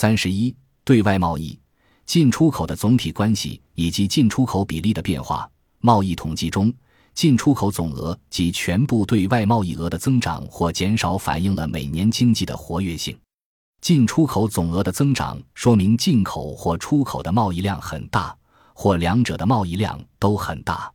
[0.00, 1.60] 三十一、对外贸易、
[2.06, 5.46] 进出口的总体关系以及进出口比例的变化。
[5.80, 6.72] 贸易统计中，
[7.12, 13.14] 进出口总额及全部对外贸易额的增长或减少，反映了每年经济的活跃性。
[13.82, 18.34] 进出口总额的增长说明进口或出口的贸易量很大，
[18.72, 20.90] 或两者的贸易量都很大。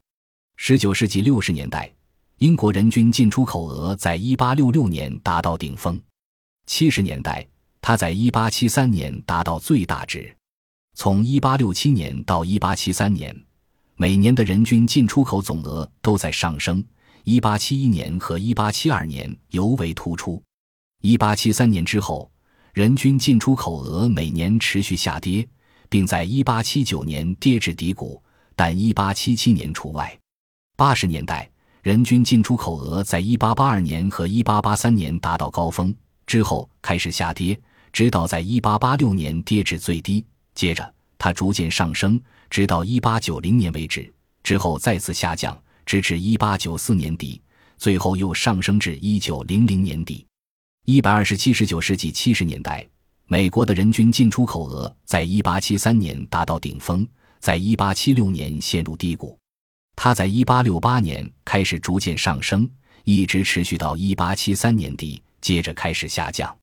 [0.55, 1.93] 十九世纪六十年代，
[2.39, 6.01] 英国人均进出口额在一八六六年达到顶峰，
[6.65, 7.47] 七十年代。
[7.87, 10.35] 它在一八七三年达到最大值，
[10.95, 13.31] 从一八六七年到一八七三年，
[13.95, 16.83] 每年的人均进出口总额都在上升。
[17.25, 20.41] 一八七一年和一八七二年尤为突出。
[21.03, 22.27] 一八七三年之后，
[22.73, 25.47] 人均进出口额每年持续下跌，
[25.87, 28.19] 并在一八七九年跌至低谷，
[28.55, 30.11] 但一八七七年除外。
[30.75, 31.47] 八十年代，
[31.83, 35.93] 人均进出口额在一八八二年和一八八三年达到高峰，
[36.25, 37.55] 之后开始下跌。
[37.95, 47.41] 直到在1886年跌至最低，接着它逐渐上升，直到1890年为止，之后再次下降，直至1894年底，
[47.77, 50.27] 最后又上升至1900年底。
[50.87, 52.85] 127-19世纪70年代，
[53.27, 57.07] 美国的人均进出口额在1873年达到顶峰，
[57.39, 59.39] 在1876年陷入低谷，
[59.95, 62.69] 它在1868年开始逐渐上升，
[63.05, 66.53] 一直持续到1873年底，接着开始下降。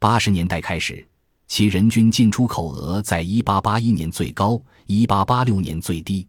[0.00, 1.04] 八十年代开始，
[1.48, 6.24] 其人均进出口额在一八八一年最高，一八八六年最低；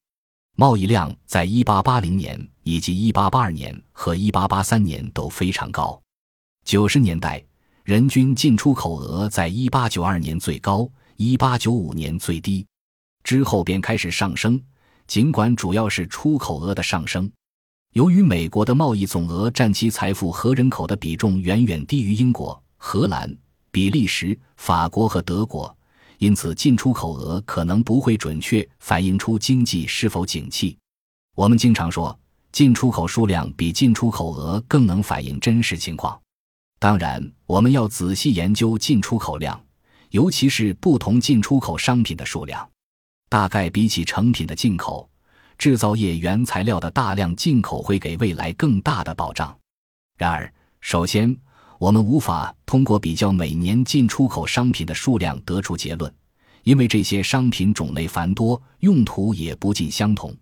[0.56, 6.02] 贸易量在一八八零年以及一八八二年和一八八三年都非常高。
[6.66, 7.44] 九十年代，
[7.84, 12.66] 人均进出口额在一八九二年最高，一八九五年最低，
[13.24, 14.60] 之后便开始上升。
[15.06, 17.32] 尽管主要是出口额的上升，
[17.94, 23.32] 由于美国的贸易总额占其财富和人口的比重远远低于英国、荷兰。
[23.72, 25.76] 比利时、法国和德国，
[26.18, 30.78] 因此进出口额可能不会准确反映出经济是否景气。
[31.36, 32.18] 我们经常说，
[32.52, 36.20] 进出口数量比进出口额更能反映真实情况。
[36.80, 39.62] 当然，我们要仔细研究进出口量，
[40.10, 42.70] 尤其是不同进出口商品的数量。
[43.30, 45.10] 大概比起成品的进口，
[45.58, 49.56] 制造业原材料的大量进口会给未来更大的保障。
[50.18, 51.38] 然而，首先。
[51.80, 56.14] 我们无法通过比较每年进出口商品的数量得出结论，
[56.64, 60.36] 因为这些商品种类繁多，用途也不尽相同。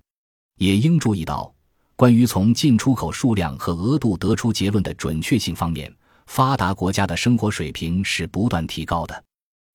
[0.57, 1.53] 也应注意到，
[1.95, 5.93] 关于从进出口数量和额度得出结论的准确性方面，
[6.25, 9.23] 发达国家的生活水平是不断提高的。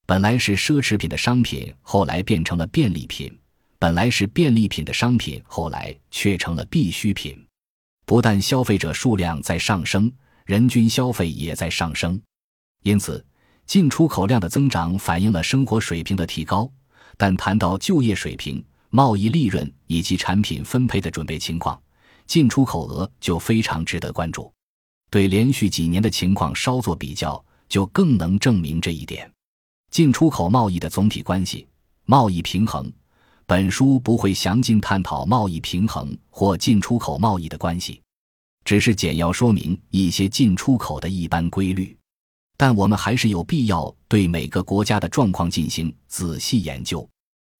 [0.04, 3.30] 本来是奢侈品的商品，后来变成了便利品；
[3.78, 7.40] 本来是便利品的商品，后来却成了必需品。
[8.04, 10.10] 不但消费者数量在上升。
[10.44, 12.20] 人均消费也在上升，
[12.82, 13.24] 因此
[13.66, 16.70] 进出口量的增长反映了生活水平的提高。
[17.16, 21.80] 但谈到就业水平、贸易利润以及产品分配的准备情况，
[22.26, 24.52] 进出口额就非常值得关注。
[25.10, 29.30] 对连续几年的情况稍作比较，就更能证明这一点。
[29.90, 31.68] 进出口贸易的总体关系、
[32.06, 32.90] 贸易平衡，
[33.46, 38.00] 本书不会详尽探讨贸易平衡或进出口贸易的关系。
[38.64, 41.96] 只是简要说明一些进出口的一般规律，
[42.56, 47.08] 但我们还是有必要对每个国家的状况进行仔细研究。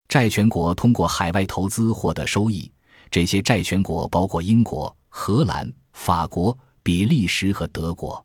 [0.07, 2.71] 债权国通过海外投资获得收益，
[3.09, 8.23] 这些债权国包括英国、荷兰、法国、比利时和德国。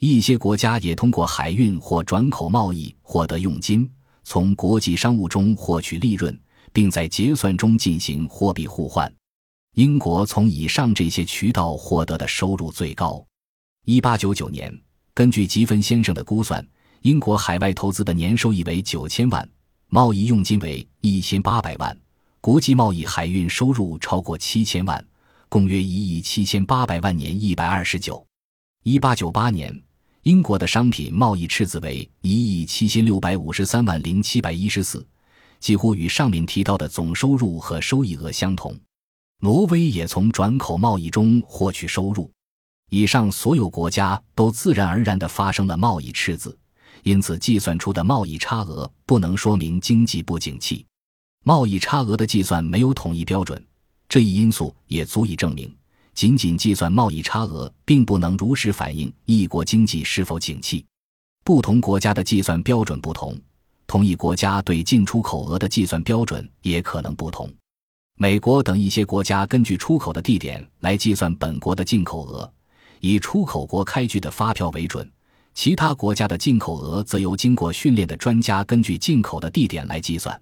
[0.00, 3.90] 一些国家也通过海运或转口贸易获得佣金，
[4.22, 6.38] 从国际商务中获取利润，
[6.72, 9.12] 并在结算中进行货币互换。
[9.78, 13.24] 英国从以上这些渠道获得的收入最高。
[13.84, 14.76] 一八九九年，
[15.14, 16.66] 根据吉芬先生的估算，
[17.02, 19.48] 英国海外投资的年收益为九千万，
[19.86, 21.96] 贸易佣金为一千八百万，
[22.40, 25.06] 国际贸易海运收入超过七千万，
[25.48, 28.26] 共约一亿七千八百万年一百二十九。
[28.82, 29.72] 一八九八年，
[30.24, 35.06] 英国的商品贸易赤字为一亿七千六百五十三万零七百一十四，
[35.60, 38.76] 几乎与上面提到的总收入和收益额相同。
[39.40, 42.28] 挪威也从转口贸易中获取收入，
[42.90, 46.58] 以上所有国家都自然而然地发生了贸易赤字，
[47.04, 50.84] 因此计算出的贸易差额不能说明经济不景气。
[51.44, 53.64] 贸易差额的计算没有统一标准，
[54.08, 55.72] 这一因素也足以证明，
[56.14, 60.84] 仅仅计算贸易差额并不能如实反映一国经济是否景气。
[61.44, 63.40] 不同国家的计算标准不同，
[63.86, 67.48] 同一国家对进出口额的计算标准也可能不同。
[68.20, 72.52] 美国等一些国家根据出口的地点来计算本国的进口额，
[72.98, 75.08] 以出口国开具的发票为准，
[75.54, 80.38] 其他国家的进口额则由经过训练的专家根据进口的地点来计算。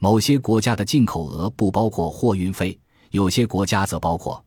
[0.00, 2.76] 某些国家的进口额不包括货运费，
[3.12, 4.44] 有些国家则包括，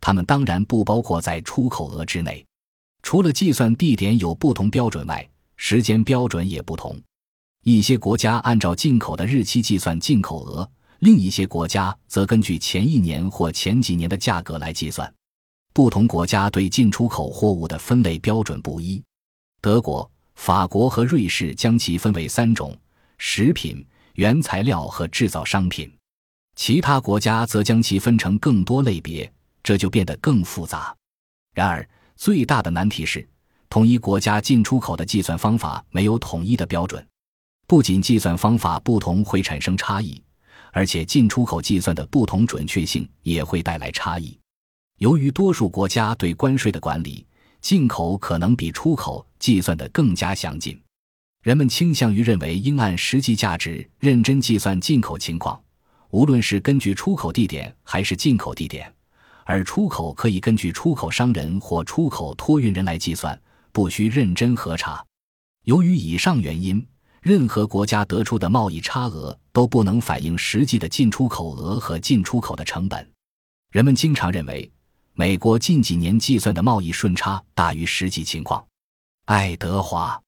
[0.00, 2.44] 它们当然不包括在出口额之内。
[3.04, 5.24] 除了计算地点有不同标准外，
[5.56, 7.00] 时间标准也不同。
[7.62, 10.68] 一些国家按照进口的日期计算进口额，
[11.00, 15.12] 另一些国家则根据前一年或前几年的价格来计算。
[15.72, 19.00] 不同国家对进出口货物的分类标准不一。
[19.60, 22.76] 德国、法国和瑞士将其分为三种：
[23.18, 25.92] 食品、原材料和制造商品。
[26.56, 30.92] 其他国家则将其分成更多类别，这就变得更复杂。
[31.54, 33.24] 然而，最大的难题是，
[33.70, 37.06] 同一国家进出口的计算方法没有统一的标准。
[37.68, 40.20] 不仅计算方法不同会产生差异，
[40.72, 44.38] 而且进出口计算的不同准确性也会带来差异。
[44.98, 47.26] 由于多数国家对关税的管理，
[47.60, 50.80] 进口可能比出口计算的更加详尽。
[51.42, 55.60] 人们倾向于认为应按实际价值认真计算进口情况，
[56.10, 58.92] 无论是根据出口地点还是进口地点，
[59.44, 63.40] 而出口可以根据出口商人或出口托运人来计算，
[63.72, 65.04] 不需认真核查。
[65.64, 66.84] 由于以上原因。
[67.20, 73.06] 任何国家得出的贸易差额都不能反映实际的进出口额和进出口的成本。
[73.70, 74.70] 人们经常认为，
[75.14, 78.64] 美国近几年计算的贸易顺差大于实际情况。
[79.26, 80.14] 爱德华·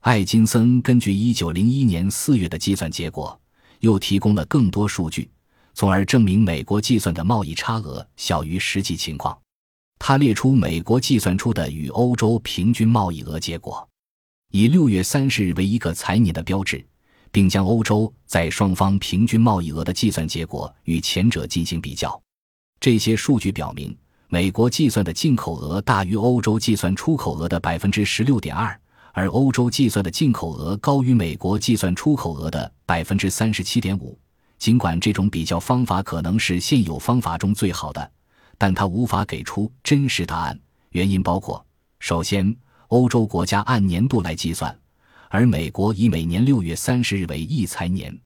[0.00, 3.38] 艾金森根据1901年4月的计算结果，
[3.80, 5.30] 又提供了更多数据，
[5.74, 9.36] 从而证明美国计算的贸易差额小于实际情况。
[9.98, 13.86] 他列出美国计算出的与欧洲平均贸易额结果。
[14.50, 16.82] 以六月三十日为一个财年的标志，
[17.30, 22.18] 并将欧洲在双方平均贸易额的计算结果与前者进行比较。
[22.80, 23.94] 这些数据表明，
[24.28, 28.80] 美国计算的进口额大于欧洲计算出口额的百分之十六点二，
[29.12, 34.18] 而欧洲计算的进口额高于美国计算出口额的百分之三十七点五。
[34.58, 38.10] 尽管这种比较方法可能是现有方法中最好的，
[38.56, 40.58] 但它无法给出真实答案。
[40.92, 41.62] 原因包括：
[42.00, 42.56] 首先，
[42.88, 44.74] 欧洲国家按年度来计算，
[45.28, 48.18] 而美国以每年六月三十日为一财年。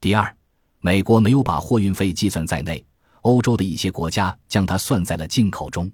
[0.00, 0.34] 第二，
[0.80, 2.82] 美国没有把货运费计算在内，
[3.20, 5.90] 欧洲的一些国家将它算在了进口中。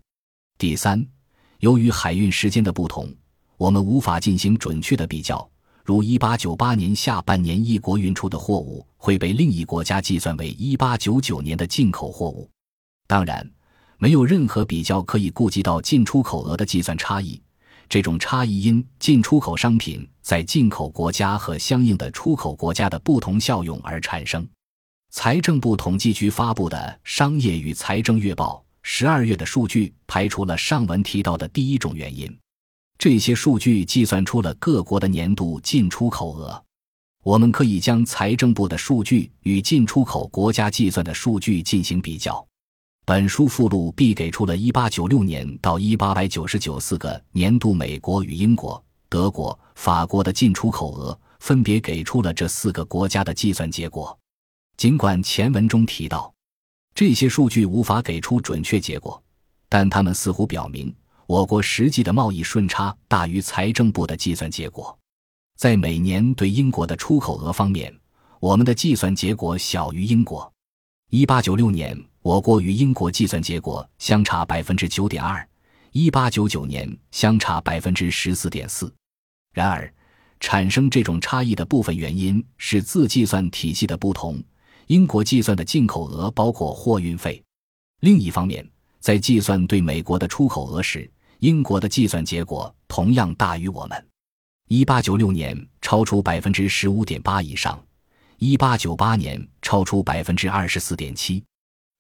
[0.57, 1.05] 第三，
[1.59, 3.13] 由于海运时间的不同，
[3.57, 5.49] 我们无法进行准确的比较。
[5.83, 12.49] 如一八九八年下半年一国运出的货物会被另一国家计算为一八九九年的进口货物。
[13.09, 13.51] 当然，
[13.99, 17.43] 没有任何比较可以顾及到进出口额的计算差异。
[17.89, 24.47] 这种差异因进出口商品在进口国家和相应的出口国家的不同效用而产生。
[25.11, 32.35] 财政部统计局发布的《商业与财政月报》十二月的数据排除了上文提到的第一种原因。
[32.99, 36.65] 这些数据计算出了各国的年度进出口额。
[37.25, 42.47] 我们可以将财政部的数据与进出口国家计算的数据进行比较。
[43.07, 54.19] 本书附录 B 给出了1896年到1899四个年度美国与英国、德国、法国的进出口额，分别给出了这四个国家的计算结果。
[54.79, 56.33] 尽管前文中提到，
[56.95, 59.23] 这些数据无法给出准确结果，
[59.69, 60.95] 但他们似乎表明
[61.27, 64.99] 我国实际的贸易顺差大于财政部的计算结果。
[65.59, 67.95] 在每年对英国的出口额方面，
[68.41, 70.51] 我们的计算结果小于英国。
[71.11, 72.03] 1896年。
[72.25, 75.47] 我国与英国计算结果相差百分之九点二，
[75.93, 78.91] 一八九九年相差百分之十四点四。
[79.53, 79.93] 然而，
[80.41, 84.43] 产生这种差异的部分原因是自计算体系的不同。
[84.87, 87.45] 英国计算的进口额包括货运费。
[88.01, 88.67] 另一方面，
[89.01, 94.07] 在计算对美国的出口额时，英国的计算结果同样大于我们。
[94.69, 97.79] 一八九六年超出百分之十五点八以上，
[98.39, 101.45] 一八九八年超出百分之二十四点七。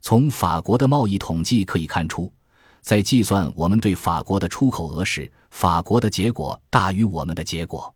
[0.04, 2.30] 从法国的贸易统计可以看出，
[2.82, 7.90] 在计算我们对法国的出口额时，法国的结果大于我们的结果；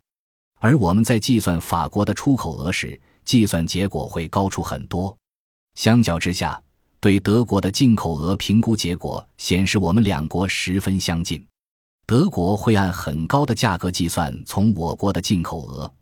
[0.59, 5.15] 而我们在计算法国的出口额时，计算结果会高出很多。
[5.75, 6.59] 相较之下，
[6.99, 11.47] 对德国的进口额评估结果显示我们两国十分相近。
[12.07, 15.93] 德国会按很高的价格计算从我国的进口额，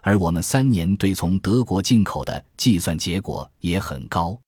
[0.00, 4.40] 而我们三年对从德国进口的计算结果也很高。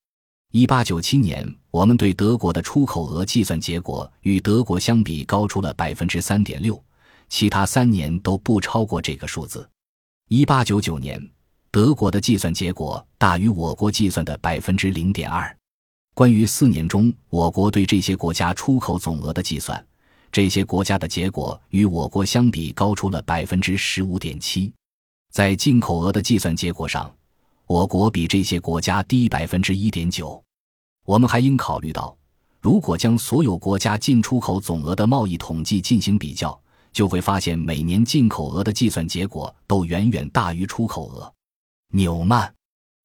[0.55, 6.79] 一八九七年，我们对德国的出口额计算结果与德国相比高出了百分之三点六，
[7.31, 9.67] 其他三年都不超过这个数字。
[10.29, 11.27] 一八九九年，
[11.71, 15.57] 德国的计算结果大于我国计算的百分之零点二。
[16.13, 19.83] 关于四年中我国对这些国家出口总额的计算，
[20.31, 24.71] 这些国家的结果与我国相比高出了百分之十五点七。
[25.31, 27.11] 在进口额的计算结果上，
[27.73, 30.45] 我国比这些国家低百分之一点九。
[31.07, 32.15] 我们还应考虑到，
[32.61, 36.61] 如果将所有国家进出口总额的贸易统计进行比较，
[36.93, 41.33] 就会发现每年进口额的计算结果都远远大于出口额。
[41.95, 42.55] 纽曼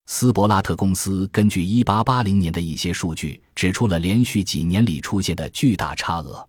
[0.07, 6.45] 斯伯拉特公司根据1880年的一些数据，指出了连续几年里出现的巨大差额。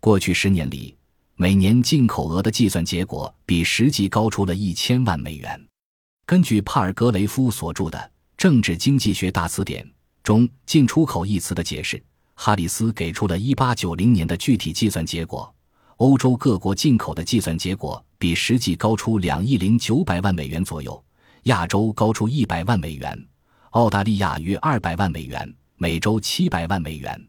[0.00, 0.96] 过去十年里，
[1.36, 5.68] 每年进口额的计算结果比实际高出了一千万美元。
[6.32, 7.98] 根据帕尔格雷夫所著的
[8.38, 9.84] 《政治经济学大词典》
[10.22, 15.54] 中“进出口”一词的解释，哈里斯给出了一八九零年的具体计算结果：
[15.98, 21.04] 欧洲各国进口的计算结果比实际高出两亿零九百万美元左右。
[21.42, 23.28] 亚洲高出一百万美元，
[23.72, 27.28] 澳大利亚约二百万美元，美洲七百万美元，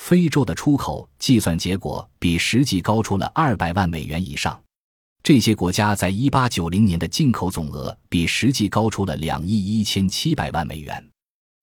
[0.00, 4.60] 非洲的出口计算结果比实际高出了二百万美元以上。
[5.22, 11.08] 这些国家在一八九零年的进口总额比实际高出了两亿一千七百万美元。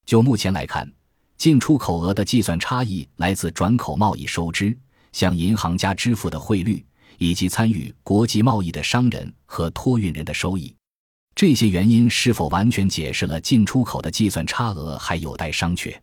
[0.05, 0.89] 就目前来看，
[1.37, 4.75] 进出口额的计算差异来自转口贸易收支、
[5.11, 6.85] 向银行家支付的汇率，
[7.17, 10.73] 以及参与国际贸易的商人和托运人的收益。
[11.35, 15.93] 这些原因是否完全解释了进出口的计算差额，还有待商榷。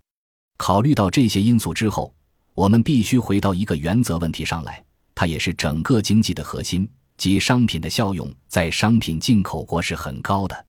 [0.59, 2.15] 考虑到这些因素之后，
[2.55, 4.85] 我们必须回到一个原则问题上来，
[5.15, 10.67] 它也是整个经济的核心，即商品的效用在商品进口国是很高的。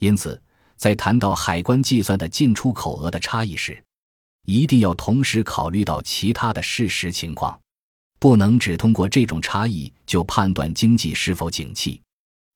[0.00, 0.40] 因此，
[0.76, 3.82] 在谈到海关计算的进出口额的差异时，
[4.46, 7.58] 一定要同时考虑到其他的事实情况，
[8.18, 12.00] 不能只通过这种差异就判断经济是否景气。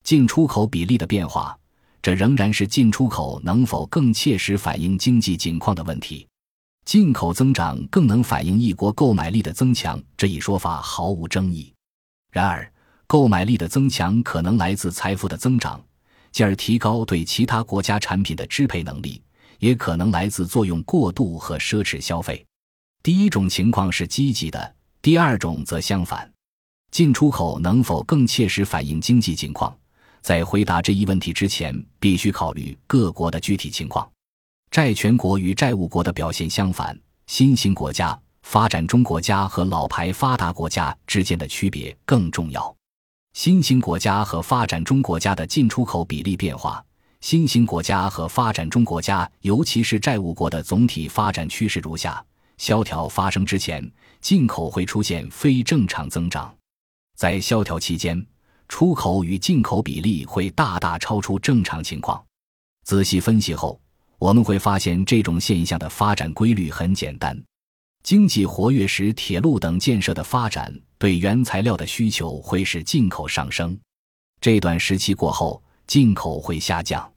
[0.03, 1.57] 进出口比例的变化，
[2.03, 6.27] 这仍然是进出口能否更切实反映经济景况的问题。
[6.85, 11.73] 进口增长更能反映一国购买力的增强，这一说法毫无争议。
[12.31, 12.73] 然而，
[13.07, 15.81] 购买力的增强可能来自财富的增长，
[16.33, 19.23] 进而提高对其他国家产品的支配能力；
[19.59, 22.45] 也可能来自作用过度和奢侈消费。
[23.03, 26.29] 第一种情况是积极的，第二种则相反。
[26.91, 29.77] 进出口能否更切实反映经济情况？
[30.21, 34.09] 在回答这一问题之前，必须考虑各国的具体情况。
[34.73, 36.99] 债权国与债务国的表现相反，
[37.29, 42.75] 新兴国家、发展中国家和老牌发达国家之间的区别更重要。
[43.37, 46.83] 新兴国家和发展中国家的进出口比例变化，
[47.21, 52.25] 新兴国家和发展中国家，尤其是债务国的总体发展趋势如下：
[52.57, 53.87] 萧条发生之前，
[54.23, 56.51] 进口会出现非正常增长；
[57.15, 58.27] 在萧条期间。
[58.69, 62.25] 出口与进口比例会大大超出正常情况。
[62.85, 63.79] 仔细分析后，
[64.19, 67.39] 我们会发现这种现象的发展规律很简单：
[68.07, 73.77] 经济活跃时，铁路等建设的发展对原材料的需求会使进口上升；
[74.41, 77.13] 这段时期过后，进口会下降。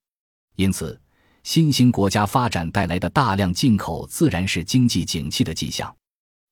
[0.55, 0.99] 因此，
[1.43, 5.95] 新兴国家发展带来的大量进口自然是经济景气的迹象。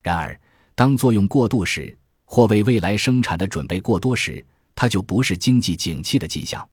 [0.04, 0.40] 然而，
[0.76, 6.64] 当作用过度时，或为未来生产的准备过多时，它就不是经济景气的迹象。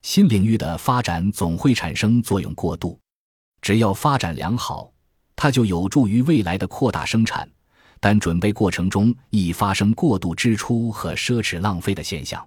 [0.00, 2.98] 新领域的发展总会产生作用过度，
[3.60, 4.90] 只要发展良好，
[5.42, 7.50] 它就有助于未来的扩大生产。
[7.98, 12.46] 但准备过程中易发生过度支出和奢侈浪费的现象。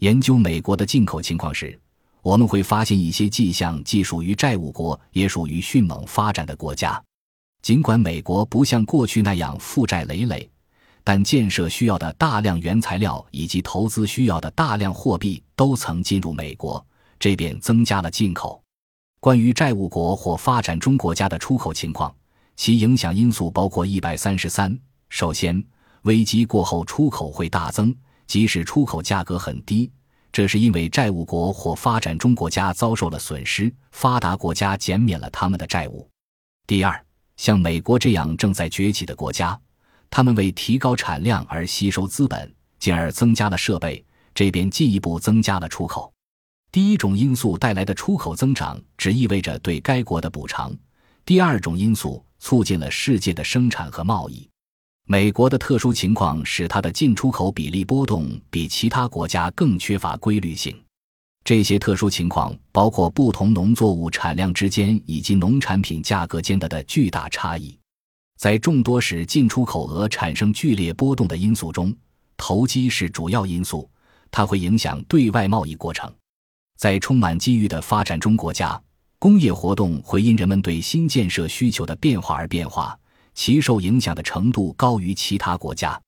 [0.00, 1.78] 研究美国的进口情况时，
[2.22, 7.00] 我们会发现一些迹象既属于债务国，也属于迅猛发展的国家。
[7.62, 10.50] 尽管美国不像过去那样负债累累。
[11.04, 16.84] 但建设需要的大量原材料以及投资需要的大量货币都曾进入美国，
[17.16, 18.60] 这便增加了进口。
[19.20, 22.14] 关于债务国或发展中国家的出口情况，
[22.56, 24.78] 其影响因素包括一百三十三。
[25.08, 25.62] 首先，
[26.02, 27.94] 危机过后出口会大增，
[28.26, 29.90] 即使出口价格很低，
[30.32, 36.08] 这是因为债务国或发展中国家遭受了损失，发达国家减免了他们的债务。
[36.66, 37.04] 第二，
[37.36, 39.58] 像美国这样正在崛起的国家。
[40.10, 46.12] 他们为提高产量而吸收资本，进而增加了设备，这便进一步增加了出口。
[46.70, 50.72] 第一种因素带来的出口增长，只意味着对该国的补偿；
[51.24, 54.46] 第二种因素促进了世界的生产和贸易。
[55.06, 60.78] 美国的特殊情况使它的进出口比例波动比其他国家更缺乏规律性。
[61.42, 67.78] 这些特殊情况包括不同农作物产量之间以及农产品价格间的的巨大差异。
[68.38, 71.96] 在众多使进出口额产生剧烈波动的因素中，
[72.36, 73.88] 投机是主要因素，
[74.30, 76.12] 它会影响对外贸易过程。
[76.76, 78.78] 在充满机遇的发展中国家，
[79.18, 82.98] 工业活动会因人们对新建设需求的变化而变化，
[83.34, 85.98] 其受影响的程度高于其他国家。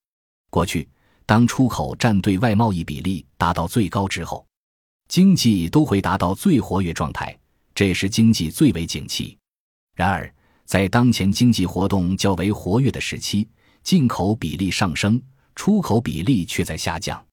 [0.51, 0.89] 过去，
[1.25, 4.47] 当出口占对外贸易比例达到最高之后，
[5.09, 7.37] 经济都会达到最活跃状态，
[7.75, 9.37] 这时经济最为景气。
[9.95, 10.31] 然而，
[10.67, 13.49] 在当前经济活动较为活跃的时期，
[13.83, 15.21] 进口比例上升，
[15.55, 17.25] 出口比例却在下降。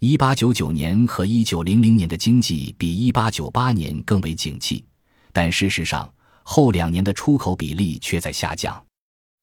[0.00, 4.84] 一八九九年和一九零零年的经济比一八九八年更为景气，
[5.32, 8.82] 但事实上后两年的出口比例却在下降。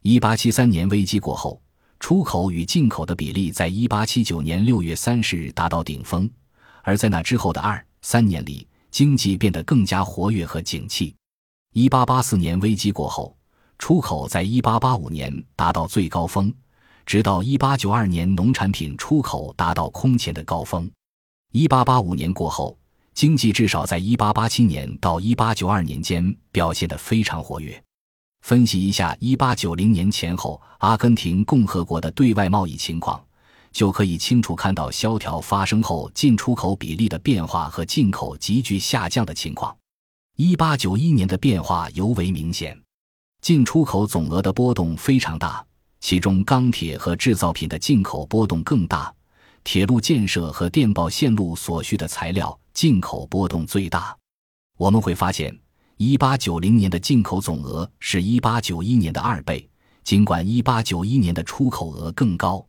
[0.04, 1.62] 一八七三年危机过后，
[2.00, 6.30] 出口与进口的比例在一八七九年六月三十日达到顶峰，
[6.84, 11.16] 而在那之后的二三年里，经济变得更加活跃和景气。
[11.74, 13.36] 一八八四年危机过后，
[13.80, 16.54] 出口在一八八五年达到最高峰。
[17.06, 20.90] 直到一八九二年，农产品出口达到空前的高峰。
[21.54, 22.78] 一八八五年过后，
[23.18, 27.84] 经济至少在一八八七年到一八九二年间表现得非常活跃。
[28.42, 33.20] 分析一下一八九零年前后阿根廷共和国的对外贸易情况，
[33.72, 39.76] 就可以清楚看到萧条发生后进出口比例的变化和进口急剧下降的情况。
[40.36, 42.80] 一八九一年的变化尤为明显，
[43.42, 45.66] 进出口总额的波动非常大。
[46.00, 49.12] 其中，钢铁和制造品的进口波动更大，
[49.70, 54.18] 铁路建设和电报线路所需的材料进口波动最大。
[54.78, 55.54] 我们会发现，
[55.98, 59.70] 一八九零年的进口总额是一八九一年的二倍，
[60.06, 62.66] 尽管一八九一年的出口额更高。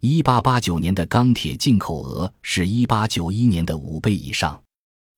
[0.00, 4.60] 一八八九年的钢铁进口额是一八九一年的五倍以上。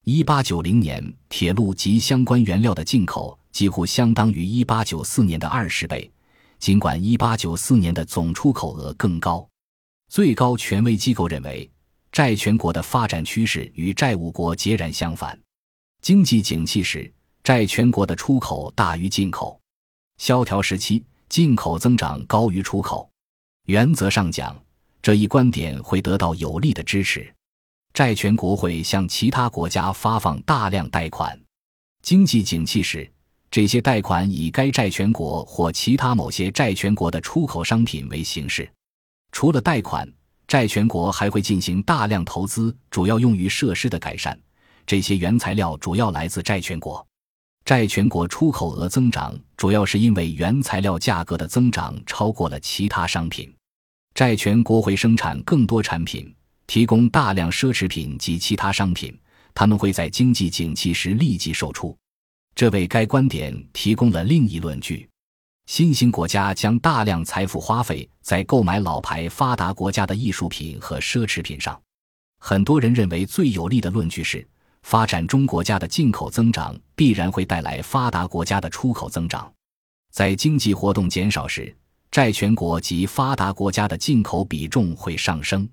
[0.05, 6.13] 一八九零年，铁路及相关原料的进口几乎相当于一八九四年的二十倍。
[6.59, 9.49] 尽管1894年的总出口额更高，
[10.15, 11.69] 最高权威机构认为，
[12.13, 15.37] 债权国的发展趋势与债务国截然相反。
[16.03, 19.59] 经济景气时，债权国的出口大于进口；
[20.19, 23.11] 萧条时期，进口增长高于出口。
[23.67, 24.57] 原则上讲，
[25.03, 27.29] 这一观点会得到有力的支持。
[27.93, 31.37] 债权国会向其他国家发放大量贷款。
[32.03, 33.13] 经济景气时，
[33.51, 38.71] 这些贷款以该债权国或其他某些债权国的出口商品为形式。
[39.35, 40.09] 除了贷款，
[40.47, 44.39] 债权国还会进行大量投资，主要用于设施的改善。
[44.87, 47.05] 这些原材料主要来自债权国。
[47.65, 53.53] 债权国出口额增长，主要是因为原材料价格的增长超过了其他商品。
[54.15, 56.33] 债权国会生产更多产品，
[56.69, 59.19] 提供大量奢侈品及其他商品，
[59.53, 61.97] 他们会在经济景气时立即售出。
[62.55, 65.09] 这为该观点提供了另一论据：
[65.67, 71.81] 新兴国家将大量财富花费在购买老牌发达国家的艺术品和奢侈品上。
[72.39, 74.47] 很多人认为最有力的论据是，
[74.83, 79.51] 发展中国家的进口增长必然会带来发达国家的出口增长。
[80.13, 81.75] 在经济活动减少时，
[82.11, 85.67] 债权国及发达国家的进口比重会上升。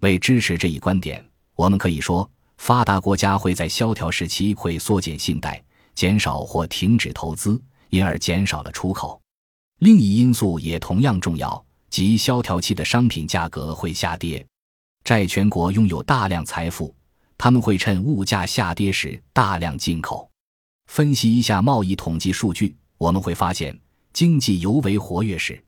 [0.00, 5.62] 为支持这一观点，我们可以说，发达国家会在萧条时期会缩减信贷。
[5.94, 9.21] 减少或停止投资，因而减少了出口。
[9.82, 14.46] 另一因素也同样重要，即萧条期的商品价格会下跌。
[15.02, 16.94] 债权国拥有大量财富，
[17.36, 20.30] 他们会趁物价下跌时大量进口。
[20.86, 23.76] 分析一下贸易统计数据，我们会发现，
[24.12, 25.60] 经济尤为活跃时，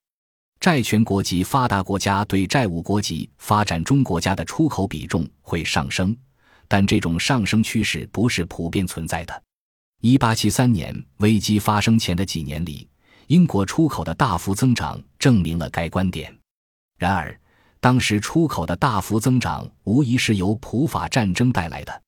[0.60, 6.16] 债权国及发达国家对债务国及发展中国家的出口比重会上升，
[6.68, 9.42] 但这种上升趋势不是普遍存在的。
[10.02, 12.86] 一八七三年危机发生前的几年里，
[13.28, 16.36] 英国出口的大幅增长证明了该观点。
[16.98, 17.38] 然而，
[17.80, 22.02] 当时出口的大幅增长无疑是由普法战争带来的。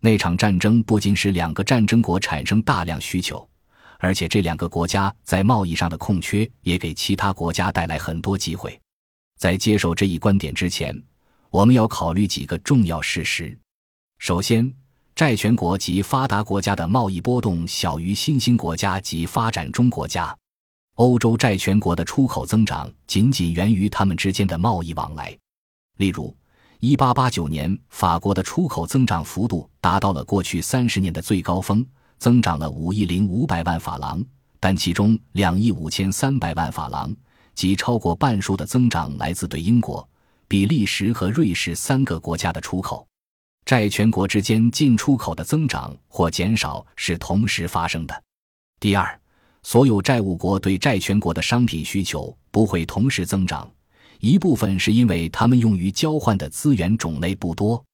[0.00, 3.48] 那场战争不仅使两个战争国产生大量需求，
[3.98, 8.78] 而且这两个国家在贸易上的空缺也给其他国家带来很多机会。
[9.38, 10.94] 在接受这一观点之前，
[11.50, 13.58] 我们要考虑几个重要事实。
[14.18, 14.72] 首先，
[15.14, 20.36] 债权国及发达国家的贸易波动小于新兴国家及发展中国家。
[20.96, 25.36] 欧洲债权国的出口增长仅仅源于他们之间的贸易往来。
[25.98, 26.34] 例如
[26.80, 31.84] ，1889年，法国的出口增长幅度达到了过去三十年的最高峰，
[32.18, 34.24] 增长了5亿零五百万法郎，
[34.58, 37.14] 但其中2亿五千三百万法郎，
[37.54, 40.06] 即超过半数的增长来自对英国、
[40.48, 43.06] 比利时和瑞士三个国家的出口。
[43.66, 48.22] 债权国之间进出口的增长或减少是同时发生的。
[48.80, 49.20] 第二，
[49.66, 53.68] 所有债务国对债权国的商品需求不会同时增长，
[54.20, 57.84] 一部分是因为他们用于交换的资源种类不多。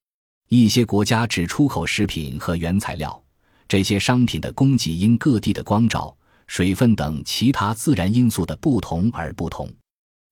[0.51, 3.19] 一些国家只出口食品和原材料，
[3.67, 6.15] 这些商品的供给因各地的光照、
[6.47, 9.67] 水分等其他自然因素的不同而不同。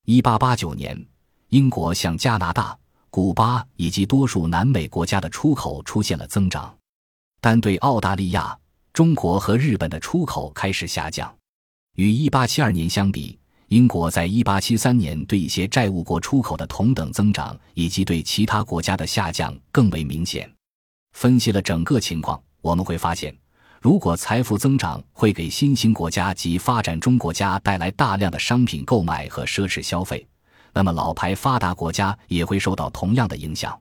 [0.04, 1.02] 一八八九年。
[1.48, 6.76] 英国向加拿大、古巴以及多数南美国家的出口出现了增长，
[7.40, 8.56] 但对澳大利亚、
[8.92, 11.32] 中国和日本的出口开始下降。
[11.96, 20.50] 与1872年相比，英国在1873年对一些债务国出口的同等增长，以及对其他国家的下降更为明显。
[21.12, 23.36] 分析了整个情况，我们会发现，
[23.80, 30.26] 如果财富增长会给新兴国家及发展中国家带来大量的商品购买和奢侈消费。
[30.72, 33.76] 那么，老牌发达国家也会受到同样的影响。